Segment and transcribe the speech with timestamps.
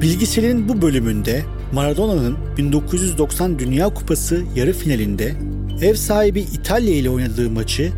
[0.00, 5.34] Bilgisayarın bu bölümünde Maradona'nın 1990 Dünya Kupası yarı finalinde
[5.82, 7.92] ev sahibi İtalya ile oynadığı maçı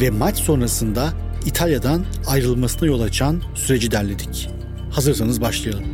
[0.00, 1.12] ve maç sonrasında
[1.46, 4.50] İtalya'dan ayrılmasına yol açan süreci derledik.
[4.90, 5.93] Hazırsanız başlayalım.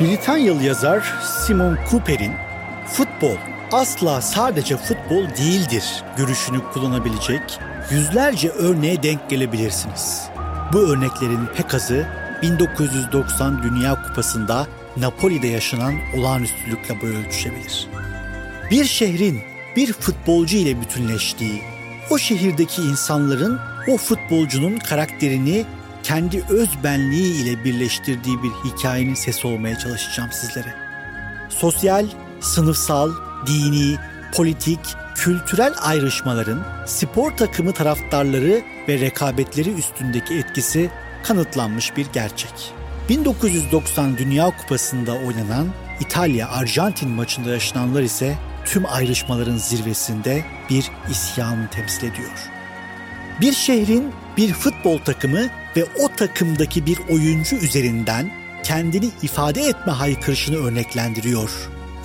[0.00, 1.14] Britanyalı yazar
[1.46, 2.32] Simon Cooper'in
[2.86, 3.36] futbol
[3.72, 5.84] asla sadece futbol değildir
[6.16, 7.42] görüşünü kullanabilecek
[7.90, 10.22] yüzlerce örneğe denk gelebilirsiniz.
[10.72, 12.06] Bu örneklerin pek azı
[12.42, 17.86] 1990 Dünya Kupası'nda Napoli'de yaşanan olağanüstülükle böyle ölçüşebilir.
[18.70, 19.40] Bir şehrin
[19.76, 21.62] bir futbolcu ile bütünleştiği,
[22.10, 25.64] o şehirdeki insanların o futbolcunun karakterini
[26.02, 30.74] kendi öz benliği ile birleştirdiği bir hikayenin sesi olmaya çalışacağım sizlere.
[31.48, 32.06] Sosyal,
[32.40, 33.10] sınıfsal,
[33.46, 33.96] dini,
[34.34, 34.80] politik,
[35.14, 40.90] kültürel ayrışmaların spor takımı taraftarları ve rekabetleri üstündeki etkisi
[41.22, 42.72] kanıtlanmış bir gerçek.
[43.08, 45.66] 1990 Dünya Kupası'nda oynanan
[46.00, 52.50] İtalya-Arjantin maçında yaşananlar ise tüm ayrışmaların zirvesinde bir isyan temsil ediyor.
[53.40, 58.30] Bir şehrin bir futbol takımı ve o takımdaki bir oyuncu üzerinden
[58.62, 61.50] kendini ifade etme haykırışını örneklendiriyor.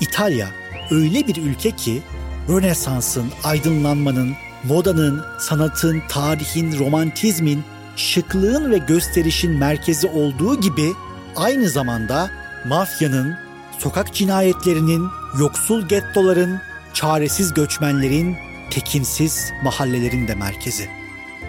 [0.01, 0.47] İtalya
[0.91, 2.01] öyle bir ülke ki
[2.49, 4.33] Rönesans'ın, aydınlanmanın,
[4.63, 7.63] modanın, sanatın, tarihin, romantizmin,
[7.95, 10.91] şıklığın ve gösterişin merkezi olduğu gibi
[11.35, 12.29] aynı zamanda
[12.65, 13.35] mafyanın,
[13.79, 15.07] sokak cinayetlerinin,
[15.39, 16.59] yoksul gettoların,
[16.93, 18.35] çaresiz göçmenlerin,
[18.69, 20.89] tekinsiz mahallelerin de merkezi.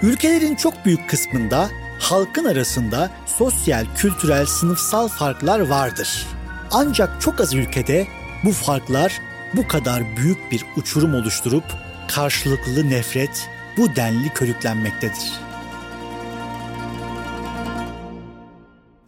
[0.02, 1.70] Ülkelerin çok büyük kısmında
[2.00, 6.26] halkın arasında sosyal, kültürel, sınıfsal farklar vardır.
[6.70, 8.06] Ancak çok az ülkede
[8.44, 9.20] bu farklar
[9.56, 11.64] bu kadar büyük bir uçurum oluşturup
[12.08, 15.32] karşılıklı nefret bu denli körüklenmektedir.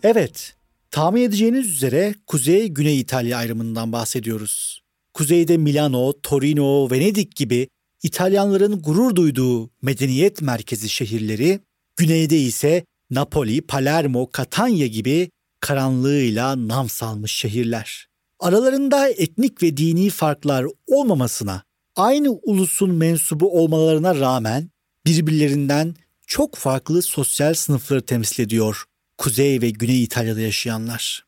[0.02, 0.56] Evet,
[0.90, 4.82] tahmin edeceğiniz üzere Kuzey-Güney İtalya ayrımından bahsediyoruz.
[5.14, 7.68] Kuzeyde Milano, Torino, Venedik gibi
[8.02, 11.60] İtalyanların gurur duyduğu medeniyet merkezi şehirleri,
[11.98, 18.08] güneyde ise Napoli, Palermo, Catania gibi karanlığıyla nam salmış şehirler.
[18.40, 21.62] Aralarında etnik ve dini farklar olmamasına,
[21.96, 24.70] aynı ulusun mensubu olmalarına rağmen
[25.06, 25.94] birbirlerinden
[26.26, 28.84] çok farklı sosyal sınıfları temsil ediyor
[29.18, 31.24] Kuzey ve Güney İtalya'da yaşayanlar.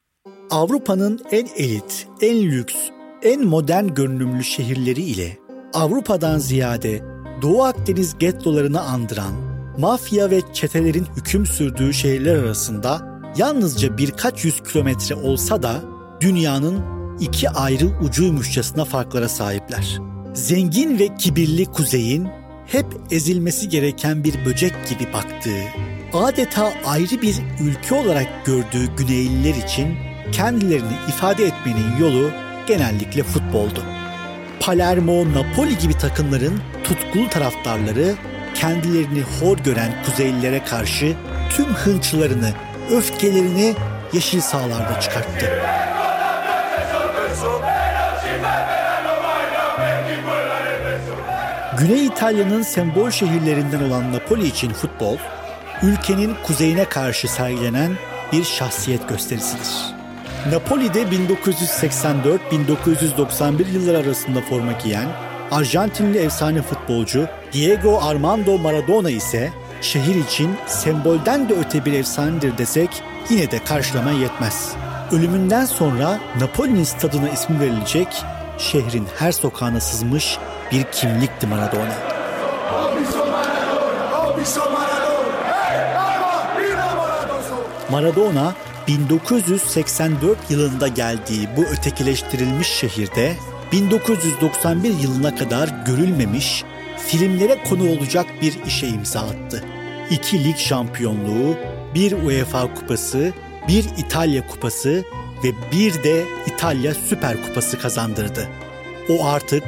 [0.51, 2.75] Avrupa'nın en elit, en lüks,
[3.23, 5.39] en modern görünümlü şehirleri ile
[5.73, 7.03] Avrupa'dan ziyade
[7.43, 15.15] Doğu Akdeniz gettolarını andıran mafya ve çetelerin hüküm sürdüğü şehirler arasında yalnızca birkaç yüz kilometre
[15.15, 15.83] olsa da
[16.21, 16.85] dünyanın
[17.21, 19.99] iki ayrı ucuymuşçasına farklara sahipler.
[20.35, 22.29] Zengin ve kibirli kuzeyin
[22.67, 25.63] hep ezilmesi gereken bir böcek gibi baktığı,
[26.13, 29.97] adeta ayrı bir ülke olarak gördüğü Güneyliler için
[30.33, 32.31] kendilerini ifade etmenin yolu
[32.67, 33.83] genellikle futboldu.
[34.61, 38.15] Palermo, Napoli gibi takımların tutkulu taraftarları
[38.55, 41.17] kendilerini hor gören Kuzeylilere karşı
[41.51, 42.51] tüm hınçlarını,
[42.91, 43.75] öfkelerini
[44.13, 45.51] yeşil sahalarda çıkarttı.
[51.79, 55.17] Güney İtalya'nın sembol şehirlerinden olan Napoli için futbol,
[55.83, 57.93] ülkenin kuzeyine karşı sergilenen
[58.33, 59.95] bir şahsiyet gösterisidir.
[60.53, 65.09] Napoli'de 1984-1991 yılları arasında forma giyen
[65.51, 73.03] Arjantinli efsane futbolcu Diego Armando Maradona ise şehir için sembolden de öte bir efsanedir desek
[73.31, 74.73] yine de karşılama yetmez.
[75.13, 78.09] Ölümünden sonra Napoli'nin stadına ismi verilecek
[78.59, 80.39] şehrin her sokağına sızmış
[80.73, 81.95] bir kimlikti Maradona.
[87.91, 88.55] Maradona
[88.89, 93.37] 1984 yılında geldiği bu ötekileştirilmiş şehirde
[93.73, 96.65] 1991 yılına kadar görülmemiş,
[96.99, 99.65] filmlere konu olacak bir işe imza attı.
[100.11, 101.57] İki lig şampiyonluğu,
[101.95, 103.33] bir UEFA kupası,
[103.69, 105.05] bir İtalya kupası
[105.45, 108.49] ve bir de İtalya Süper Kupası kazandırdı.
[109.09, 109.65] O artık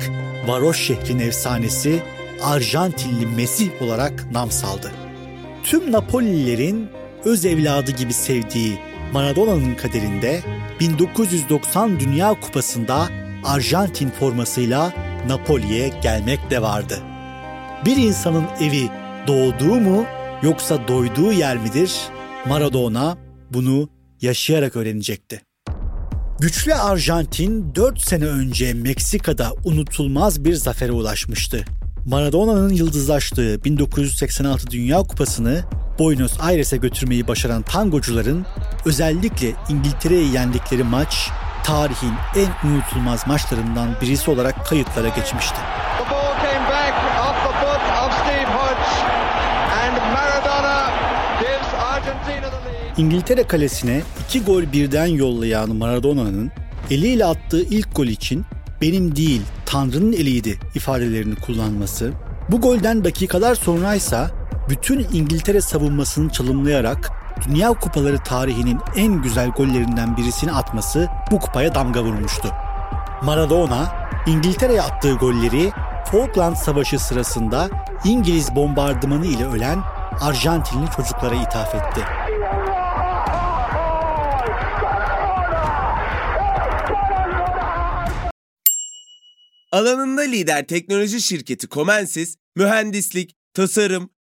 [0.46, 2.02] varoş şehrin efsanesi
[2.43, 4.93] Arjantinli Mesih olarak nam saldı.
[5.64, 6.88] Tüm Napolililerin
[7.25, 8.78] öz evladı gibi sevdiği
[9.12, 10.40] Maradona'nın kaderinde
[10.81, 13.08] 1990 Dünya Kupası'nda
[13.44, 14.92] Arjantin formasıyla
[15.26, 16.98] Napoli'ye gelmek de vardı.
[17.86, 18.90] Bir insanın evi
[19.26, 20.04] doğduğu mu
[20.42, 21.92] yoksa doyduğu yer midir?
[22.46, 23.16] Maradona
[23.50, 23.88] bunu
[24.20, 25.42] yaşayarak öğrenecekti.
[26.40, 31.64] Güçlü Arjantin 4 sene önce Meksika'da unutulmaz bir zafere ulaşmıştı.
[32.06, 35.64] Maradona'nın yıldızlaştığı 1986 Dünya Kupası'nı
[35.98, 38.46] Buenos Aires'e götürmeyi başaran tangocuların
[38.84, 41.30] özellikle İngiltere'yi yendikleri maç
[41.62, 45.56] tarihin en unutulmaz maçlarından birisi olarak kayıtlara geçmişti.
[52.97, 56.50] İngiltere kalesine iki gol birden yollayan Maradona'nın
[56.91, 58.44] eliyle attığı ilk gol için
[58.81, 62.12] benim değil Tanrı'nın eliydi ifadelerini kullanması,
[62.49, 64.31] bu golden dakikalar sonraysa
[64.69, 72.02] bütün İngiltere savunmasını çalımlayarak Dünya Kupaları tarihinin en güzel gollerinden birisini atması bu kupaya damga
[72.02, 72.48] vurmuştu.
[73.22, 75.72] Maradona, İngiltere'ye attığı golleri
[76.12, 77.68] Falkland Savaşı sırasında
[78.04, 79.78] İngiliz bombardımanı ile ölen
[80.20, 82.00] Arjantinli çocuklara ithaf etti.
[89.72, 94.10] Alanında lider teknoloji şirketi Comensis, mühendislik, tasarım,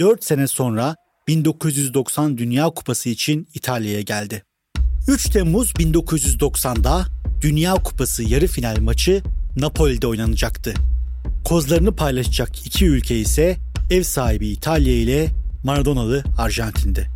[0.00, 0.96] 4 sene sonra
[1.28, 4.42] 1990 Dünya Kupası için İtalya'ya geldi.
[5.08, 7.06] 3 Temmuz 1990'da
[7.40, 9.22] Dünya Kupası yarı final maçı
[9.56, 10.74] Napoli'de oynanacaktı.
[11.44, 13.56] Kozlarını paylaşacak iki ülke ise
[13.90, 15.28] ev sahibi İtalya ile
[15.64, 17.10] Maradona'lı Arjantin'di.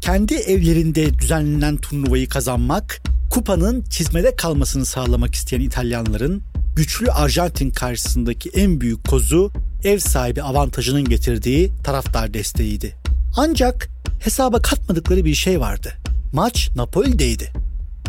[0.00, 6.42] Kendi evlerinde düzenlenen turnuvayı kazanmak, kupanın çizmede kalmasını sağlamak isteyen İtalyanların
[6.76, 9.52] güçlü Arjantin karşısındaki en büyük kozu
[9.84, 12.94] ev sahibi avantajının getirdiği taraftar desteğiydi.
[13.36, 13.88] Ancak
[14.20, 15.92] hesaba katmadıkları bir şey vardı.
[16.32, 17.52] Maç Napoli'deydi.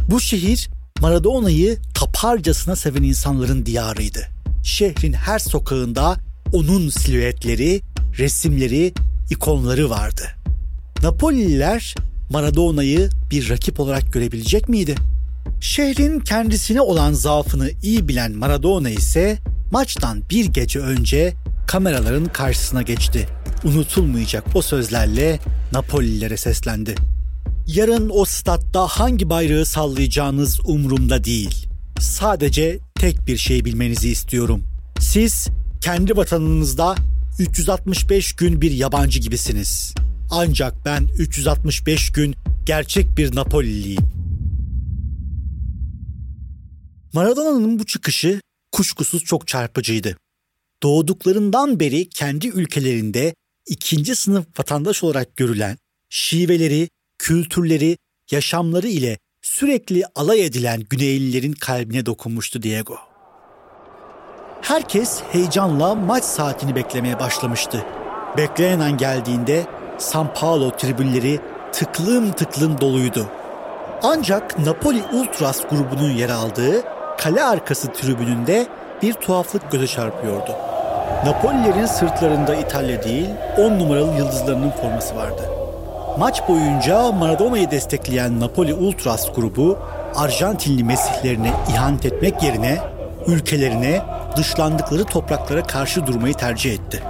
[0.10, 0.70] Bu şehir
[1.02, 4.28] Maradona'yı taparcasına seven insanların diyarıydı.
[4.64, 6.18] Şehrin her sokağında
[6.54, 7.82] onun silüetleri,
[8.18, 8.94] resimleri,
[9.30, 10.24] ikonları vardı.
[11.04, 11.96] Napolililer
[12.30, 14.96] Maradona'yı bir rakip olarak görebilecek miydi?
[15.62, 19.38] Şehrin kendisine olan zaafını iyi bilen Maradona ise
[19.72, 21.34] maçtan bir gece önce
[21.68, 23.28] kameraların karşısına geçti.
[23.64, 25.40] Unutulmayacak o sözlerle
[25.72, 26.96] Napolilere seslendi.
[27.68, 31.68] Yarın o statta hangi bayrağı sallayacağınız umurumda değil.
[32.00, 34.64] Sadece tek bir şey bilmenizi istiyorum.
[35.00, 35.48] Siz
[35.82, 36.96] kendi vatanınızda
[37.40, 39.96] 365 gün bir yabancı gibisiniz.
[40.32, 44.04] Ancak ben 365 gün gerçek bir Napoliliyim.
[47.14, 48.42] Maradona'nın bu çıkışı
[48.72, 50.18] kuşkusuz çok çarpıcıydı
[50.84, 53.36] doğduklarından beri kendi ülkelerinde
[53.68, 55.78] ikinci sınıf vatandaş olarak görülen,
[56.10, 57.98] şiveleri, kültürleri,
[58.32, 62.98] yaşamları ile sürekli alay edilen Güneylilerin kalbine dokunmuştu Diego.
[64.62, 67.86] Herkes heyecanla maç saatini beklemeye başlamıştı.
[68.38, 69.66] Bekleyen an geldiğinde
[69.98, 71.40] San Paulo tribünleri
[71.72, 73.30] tıklım tıklım doluydu.
[74.04, 76.84] Ancak Napoli Ultras grubunun yer aldığı
[77.18, 78.68] kale arkası tribününde
[79.02, 80.52] bir tuhaflık göze çarpıyordu.
[81.26, 85.42] Napolilerin sırtlarında İtalya değil, 10 numaralı yıldızlarının forması vardı.
[86.20, 89.78] Maç boyunca Maradona'yı destekleyen Napoli Ultras grubu
[90.16, 92.80] Arjantinli mesihlerine ihanet etmek yerine
[93.28, 94.02] ülkelerine
[94.38, 97.04] dışlandıkları topraklara karşı durmayı tercih etti.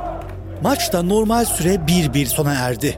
[0.63, 2.97] Maçta normal süre 1-1 sona erdi.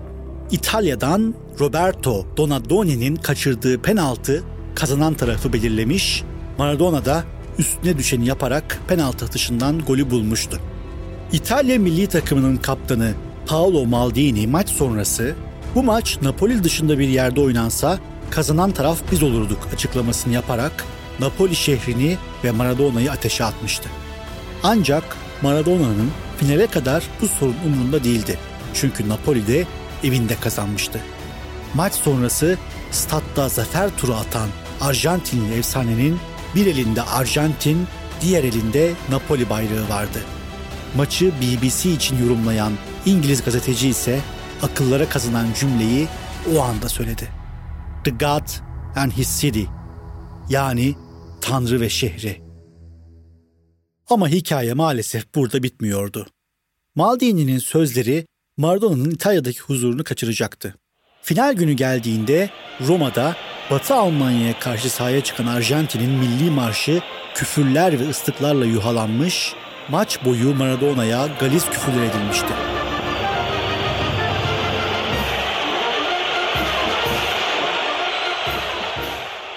[0.52, 4.44] İtalya'dan Roberto Donadoni'nin kaçırdığı penaltı
[4.76, 6.24] kazanan tarafı belirlemiş,
[6.58, 7.24] Maradona da
[7.60, 10.60] üstüne düşeni yaparak penaltı atışından golü bulmuştu.
[11.32, 13.14] İtalya milli takımının kaptanı
[13.48, 15.36] Paolo Maldini maç sonrası
[15.76, 18.00] bu maç Napoli dışında bir yerde oynansa
[18.30, 20.86] kazanan taraf biz olurduk açıklamasını yaparak
[21.20, 23.90] Napoli şehrini ve Maradona'yı ateşe atmıştı.
[24.64, 25.04] Ancak
[25.42, 28.38] Maradona'nın finale kadar bu sorun umurunda değildi.
[28.74, 29.66] Çünkü Napoli de
[30.04, 31.00] evinde kazanmıştı.
[31.74, 32.58] Maç sonrası
[32.92, 34.50] statta zafer turu atan
[34.82, 36.20] Arjantinli efsanenin
[36.56, 37.88] bir elinde Arjantin,
[38.22, 40.20] diğer elinde Napoli bayrağı vardı.
[40.96, 42.74] Maçı BBC için yorumlayan
[43.06, 44.20] İngiliz gazeteci ise
[44.62, 46.08] akıllara kazınan cümleyi
[46.56, 47.28] o anda söyledi.
[48.04, 48.48] The God
[48.96, 49.64] and His City
[50.50, 50.96] yani
[51.42, 52.42] Tanrı ve şehri.
[54.10, 56.28] Ama hikaye maalesef burada bitmiyordu.
[56.96, 58.26] Maldini'nin sözleri
[58.58, 60.76] Maradona'nın İtalya'daki huzurunu kaçıracaktı.
[61.22, 62.50] Final günü geldiğinde
[62.88, 63.36] Roma'da
[63.72, 67.02] Batı Almanya'ya karşı sahaya çıkan Arjantin'in milli marşı
[67.36, 69.54] küfürler ve ıslıklarla yuhalanmış,
[69.90, 72.48] maç boyu Maradona'ya galiz küfürler edilmişti.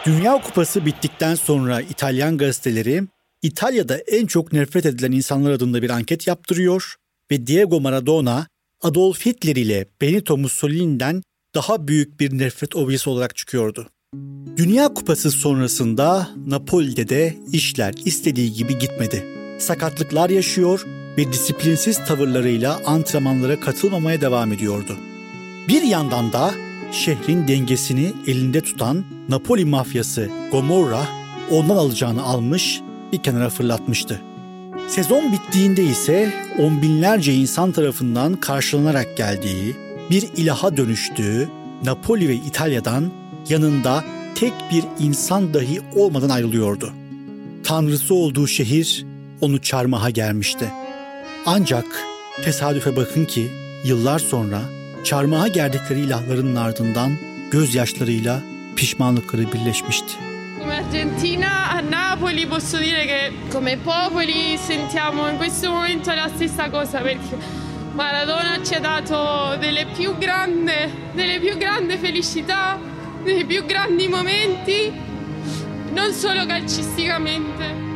[0.07, 3.03] Dünya Kupası bittikten sonra İtalyan gazeteleri
[3.43, 6.95] İtalya'da en çok nefret edilen insanlar adında bir anket yaptırıyor
[7.31, 8.47] ve Diego Maradona
[8.83, 11.23] Adolf Hitler ile Benito Mussolini'den
[11.55, 13.91] daha büyük bir nefret objesi olarak çıkıyordu.
[14.57, 19.25] Dünya Kupası sonrasında Napoli'de de işler istediği gibi gitmedi.
[19.59, 20.87] Sakatlıklar yaşıyor
[21.19, 24.97] ve disiplinsiz tavırlarıyla antrenmanlara katılmamaya devam ediyordu.
[25.69, 26.51] Bir yandan da
[26.93, 31.07] şehrin dengesini elinde tutan Napoli mafyası Gomorra
[31.51, 32.81] ondan alacağını almış
[33.13, 34.21] bir kenara fırlatmıştı.
[34.89, 39.77] Sezon bittiğinde ise on binlerce insan tarafından karşılanarak geldiği,
[40.11, 41.49] bir ilaha dönüştüğü
[41.85, 44.05] Napoli ve İtalya'dan yanında
[44.35, 46.93] tek bir insan dahi olmadan ayrılıyordu.
[47.65, 49.07] Tanrısı olduğu şehir
[49.41, 50.71] onu çarmıha gelmişti.
[51.47, 51.87] Ancak
[52.45, 53.47] tesadüfe bakın ki
[53.85, 54.61] yıllar sonra
[55.05, 57.13] çarmıha gerdikleri ilahların ardından
[57.51, 58.41] gözyaşlarıyla
[58.77, 60.15] pişmanlıkları birleşmişti.
[60.71, 67.03] Argentina a Napoli posso dire che come popoli sentiamo in questo momento la stessa cosa
[67.03, 67.37] perché
[67.95, 70.73] Maradona ci ha dato delle più grandi,
[71.15, 72.79] delle più grandi felicità,
[73.23, 74.93] dei più grandi momenti,
[75.93, 77.89] non solo calcisticamente.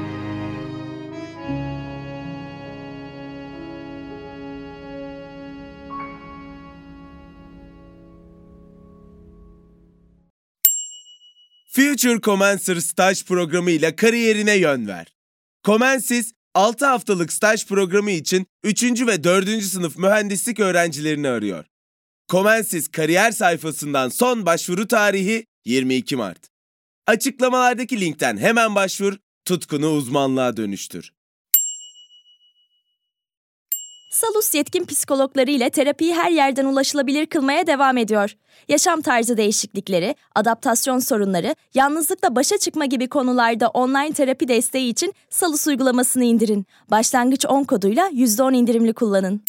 [11.67, 15.07] Future Commencer staj programı ile kariyerine yön ver.
[15.65, 18.83] Comensis 6 haftalık staj programı için 3.
[19.07, 19.63] ve 4.
[19.63, 21.65] sınıf mühendislik öğrencilerini arıyor.
[22.29, 26.39] Comensis kariyer sayfasından son başvuru tarihi 22 Mart.
[27.07, 31.13] Açıklamalardaki linkten hemen başvur, tutkunu uzmanlığa dönüştür.
[34.13, 38.37] Salus yetkin psikologları ile terapiyi her yerden ulaşılabilir kılmaya devam ediyor.
[38.69, 45.67] Yaşam tarzı değişiklikleri, adaptasyon sorunları, yalnızlıkla başa çıkma gibi konularda online terapi desteği için Salus
[45.67, 46.67] uygulamasını indirin.
[46.91, 49.43] Başlangıç 10 koduyla %10 indirimli kullanın.